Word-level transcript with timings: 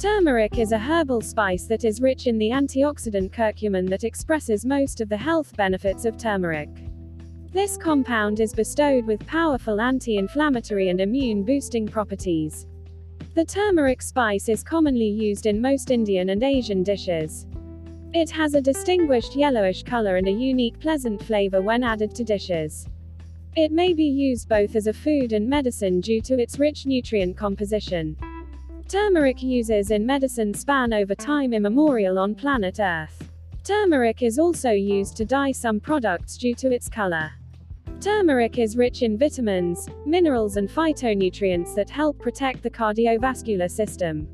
Turmeric 0.00 0.58
is 0.58 0.72
a 0.72 0.78
herbal 0.78 1.20
spice 1.20 1.64
that 1.64 1.84
is 1.84 2.00
rich 2.00 2.26
in 2.26 2.38
the 2.38 2.48
antioxidant 2.48 3.32
curcumin 3.32 3.86
that 3.90 4.02
expresses 4.02 4.64
most 4.64 5.02
of 5.02 5.10
the 5.10 5.16
health 5.18 5.54
benefits 5.58 6.06
of 6.06 6.16
turmeric. 6.16 6.70
This 7.52 7.76
compound 7.76 8.40
is 8.40 8.54
bestowed 8.54 9.04
with 9.04 9.26
powerful 9.26 9.78
anti-inflammatory 9.78 10.88
and 10.88 11.02
immune-boosting 11.02 11.86
properties. 11.88 12.66
The 13.34 13.44
turmeric 13.44 14.00
spice 14.00 14.48
is 14.48 14.62
commonly 14.62 15.04
used 15.04 15.44
in 15.44 15.60
most 15.60 15.90
Indian 15.90 16.30
and 16.30 16.42
Asian 16.42 16.82
dishes. 16.82 17.46
It 18.14 18.30
has 18.30 18.54
a 18.54 18.62
distinguished 18.62 19.36
yellowish 19.36 19.82
color 19.82 20.16
and 20.16 20.28
a 20.28 20.32
unique 20.32 20.80
pleasant 20.80 21.22
flavor 21.22 21.60
when 21.60 21.84
added 21.84 22.14
to 22.14 22.24
dishes. 22.24 22.88
It 23.54 23.70
may 23.70 23.92
be 23.92 24.04
used 24.04 24.48
both 24.48 24.76
as 24.76 24.86
a 24.86 24.94
food 24.94 25.34
and 25.34 25.46
medicine 25.46 26.00
due 26.00 26.22
to 26.22 26.40
its 26.40 26.58
rich 26.58 26.86
nutrient 26.86 27.36
composition. 27.36 28.16
Turmeric 28.90 29.40
uses 29.40 29.92
in 29.92 30.04
medicine 30.04 30.52
span 30.52 30.92
over 30.92 31.14
time 31.14 31.52
immemorial 31.52 32.18
on 32.18 32.34
planet 32.34 32.80
Earth. 32.80 33.30
Turmeric 33.62 34.20
is 34.20 34.36
also 34.36 34.72
used 34.72 35.16
to 35.16 35.24
dye 35.24 35.52
some 35.52 35.78
products 35.78 36.36
due 36.36 36.56
to 36.56 36.72
its 36.72 36.88
color. 36.88 37.30
Turmeric 38.00 38.58
is 38.58 38.76
rich 38.76 39.02
in 39.02 39.16
vitamins, 39.16 39.88
minerals 40.06 40.56
and 40.56 40.68
phytonutrients 40.68 41.72
that 41.76 41.88
help 41.88 42.18
protect 42.18 42.64
the 42.64 42.70
cardiovascular 42.70 43.70
system. 43.70 44.26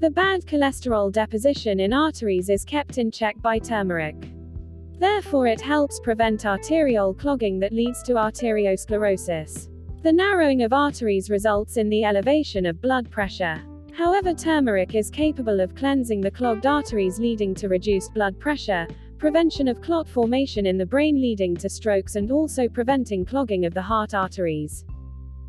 The 0.00 0.08
bad 0.08 0.46
cholesterol 0.46 1.12
deposition 1.12 1.78
in 1.78 1.92
arteries 1.92 2.48
is 2.48 2.64
kept 2.64 2.96
in 2.96 3.10
check 3.10 3.36
by 3.42 3.58
turmeric. 3.58 4.16
Therefore 5.00 5.48
it 5.48 5.60
helps 5.60 6.00
prevent 6.00 6.46
arterial 6.46 7.12
clogging 7.12 7.60
that 7.60 7.74
leads 7.74 8.02
to 8.04 8.14
arteriosclerosis. 8.14 9.68
The 10.02 10.12
narrowing 10.14 10.62
of 10.62 10.72
arteries 10.72 11.28
results 11.28 11.76
in 11.76 11.90
the 11.90 12.04
elevation 12.04 12.64
of 12.64 12.80
blood 12.80 13.10
pressure. 13.10 13.62
However 13.94 14.32
turmeric 14.32 14.94
is 14.94 15.10
capable 15.10 15.60
of 15.60 15.74
cleansing 15.74 16.22
the 16.22 16.30
clogged 16.30 16.64
arteries 16.64 17.18
leading 17.18 17.54
to 17.56 17.68
reduced 17.68 18.14
blood 18.14 18.40
pressure, 18.40 18.86
prevention 19.18 19.68
of 19.68 19.82
clot 19.82 20.08
formation 20.08 20.64
in 20.64 20.78
the 20.78 20.86
brain 20.86 21.20
leading 21.20 21.54
to 21.56 21.68
strokes 21.68 22.16
and 22.16 22.32
also 22.32 22.68
preventing 22.68 23.24
clogging 23.24 23.66
of 23.66 23.74
the 23.74 23.82
heart 23.82 24.14
arteries. 24.14 24.84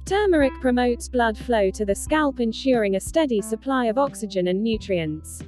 Turmeric 0.06 0.52
promotes 0.60 1.08
blood 1.08 1.38
flow 1.38 1.72
to 1.72 1.86
the 1.86 1.96
scalp 1.96 2.42
ensuring 2.42 2.98
a 2.98 3.00
steady 3.00 3.42
supply 3.42 3.86
of 3.86 3.98
oxygen 3.98 4.50
and 4.50 4.62
nutrients. 4.62 5.42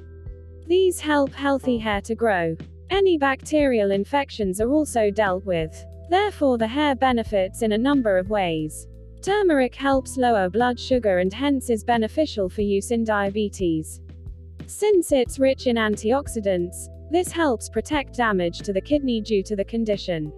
These 0.66 0.98
help 0.98 1.34
healthy 1.34 1.76
hair 1.76 2.00
to 2.00 2.14
grow. 2.14 2.56
Any 2.88 3.18
bacterial 3.18 3.90
infections 3.90 4.58
are 4.60 4.70
also 4.70 5.10
dealt 5.10 5.44
with. 5.44 5.84
Therefore 6.08 6.56
the 6.56 6.66
hair 6.66 6.94
benefits 6.94 7.60
in 7.60 7.72
a 7.72 7.78
number 7.78 8.16
of 8.16 8.30
ways. 8.30 8.86
Turmeric 9.26 9.74
helps 9.74 10.16
lower 10.16 10.48
blood 10.48 10.78
sugar 10.78 11.18
and 11.18 11.34
hence 11.34 11.68
is 11.68 11.82
beneficial 11.82 12.48
for 12.48 12.60
use 12.60 12.92
in 12.92 13.02
diabetes. 13.02 14.00
Since 14.68 15.10
it's 15.10 15.40
rich 15.40 15.66
in 15.66 15.74
antioxidants, 15.74 16.86
this 17.10 17.32
helps 17.32 17.68
protect 17.68 18.14
damage 18.14 18.60
to 18.60 18.72
the 18.72 18.80
kidney 18.80 19.20
due 19.20 19.42
to 19.42 19.56
the 19.56 19.64
condition. 19.64 20.32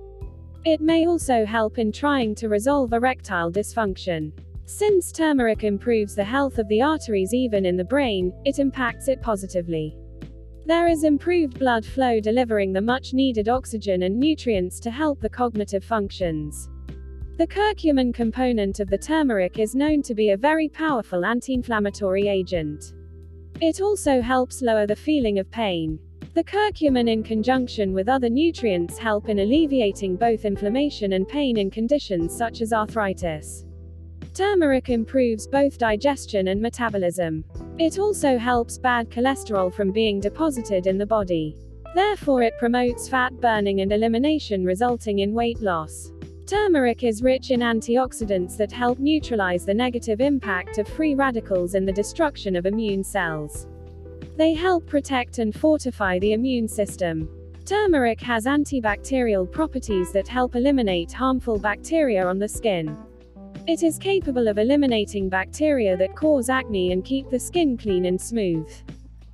It 0.64 0.80
may 0.80 1.06
also 1.06 1.44
help 1.44 1.76
in 1.76 1.92
trying 1.92 2.34
to 2.36 2.48
resolve 2.48 2.94
erectile 2.94 3.52
dysfunction. 3.52 4.32
Since 4.64 5.12
turmeric 5.12 5.64
improves 5.64 6.14
the 6.14 6.24
health 6.24 6.56
of 6.56 6.66
the 6.68 6.80
arteries 6.80 7.34
even 7.34 7.66
in 7.66 7.76
the 7.76 7.84
brain, 7.84 8.32
it 8.46 8.58
impacts 8.58 9.08
it 9.08 9.20
positively. 9.20 9.98
There 10.64 10.88
is 10.88 11.04
improved 11.04 11.58
blood 11.58 11.84
flow 11.84 12.20
delivering 12.20 12.72
the 12.72 12.80
much 12.80 13.12
needed 13.12 13.50
oxygen 13.50 14.04
and 14.04 14.18
nutrients 14.18 14.80
to 14.80 14.90
help 14.90 15.20
the 15.20 15.28
cognitive 15.28 15.84
functions. 15.84 16.70
The 17.38 17.46
curcumin 17.46 18.12
component 18.12 18.80
of 18.80 18.90
the 18.90 18.98
turmeric 18.98 19.60
is 19.60 19.76
known 19.76 20.02
to 20.02 20.12
be 20.12 20.30
a 20.30 20.36
very 20.36 20.68
powerful 20.68 21.24
anti-inflammatory 21.24 22.26
agent. 22.26 22.94
It 23.60 23.80
also 23.80 24.20
helps 24.20 24.60
lower 24.60 24.88
the 24.88 24.96
feeling 24.96 25.38
of 25.38 25.48
pain. 25.48 26.00
The 26.34 26.42
curcumin 26.42 27.08
in 27.08 27.22
conjunction 27.22 27.92
with 27.92 28.08
other 28.08 28.28
nutrients 28.28 28.98
help 28.98 29.28
in 29.28 29.38
alleviating 29.38 30.16
both 30.16 30.44
inflammation 30.44 31.12
and 31.12 31.28
pain 31.28 31.58
in 31.58 31.70
conditions 31.70 32.36
such 32.36 32.60
as 32.60 32.72
arthritis. 32.72 33.64
Turmeric 34.34 34.88
improves 34.88 35.46
both 35.46 35.78
digestion 35.78 36.48
and 36.48 36.60
metabolism. 36.60 37.44
It 37.78 38.00
also 38.00 38.36
helps 38.36 38.78
bad 38.78 39.10
cholesterol 39.10 39.72
from 39.72 39.92
being 39.92 40.18
deposited 40.18 40.88
in 40.88 40.98
the 40.98 41.06
body. 41.06 41.56
Therefore 41.94 42.42
it 42.42 42.58
promotes 42.58 43.08
fat 43.08 43.32
burning 43.40 43.80
and 43.80 43.92
elimination 43.92 44.64
resulting 44.64 45.20
in 45.20 45.32
weight 45.34 45.60
loss. 45.60 46.10
Turmeric 46.48 47.04
is 47.04 47.22
rich 47.22 47.50
in 47.50 47.60
antioxidants 47.60 48.56
that 48.56 48.72
help 48.72 48.98
neutralize 48.98 49.66
the 49.66 49.74
negative 49.74 50.22
impact 50.22 50.78
of 50.78 50.88
free 50.88 51.14
radicals 51.14 51.74
in 51.74 51.84
the 51.84 51.92
destruction 51.92 52.56
of 52.56 52.64
immune 52.64 53.04
cells. 53.04 53.66
They 54.38 54.54
help 54.54 54.86
protect 54.86 55.40
and 55.40 55.54
fortify 55.54 56.18
the 56.20 56.32
immune 56.32 56.66
system. 56.66 57.28
Turmeric 57.66 58.18
has 58.22 58.46
antibacterial 58.46 59.52
properties 59.52 60.10
that 60.12 60.26
help 60.26 60.56
eliminate 60.56 61.12
harmful 61.12 61.58
bacteria 61.58 62.26
on 62.26 62.38
the 62.38 62.48
skin. 62.48 62.96
It 63.66 63.82
is 63.82 63.98
capable 63.98 64.48
of 64.48 64.56
eliminating 64.56 65.28
bacteria 65.28 65.98
that 65.98 66.16
cause 66.16 66.48
acne 66.48 66.92
and 66.92 67.04
keep 67.04 67.28
the 67.28 67.38
skin 67.38 67.76
clean 67.76 68.06
and 68.06 68.18
smooth. 68.18 68.72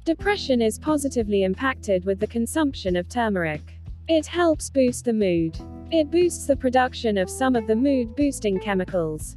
Depression 0.05 0.61
is 0.61 0.81
positively 0.81 1.45
impacted 1.45 2.05
with 2.05 2.19
the 2.19 2.27
consumption 2.27 2.97
of 2.97 3.09
turmeric. 3.09 3.79
It 4.09 4.27
helps 4.27 4.69
boost 4.69 5.05
the 5.05 5.13
mood. 5.13 5.57
It 5.95 6.11
boosts 6.11 6.47
the 6.47 6.57
production 6.57 7.17
of 7.17 7.31
some 7.31 7.55
of 7.55 7.69
the 7.69 7.77
mood 7.77 8.17
boosting 8.17 8.59
chemicals. 8.59 9.37